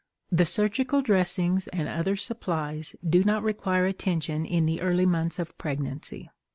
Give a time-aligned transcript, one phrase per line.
[0.31, 5.55] The surgical dressings and other supplies do not require attention in the early months of
[5.59, 6.31] pregnancy.